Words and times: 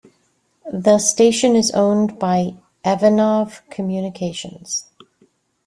The 0.73 0.97
station 0.97 1.55
is 1.55 1.69
owned 1.73 2.17
by 2.17 2.55
Evanov 2.83 3.61
Communications. 3.69 4.87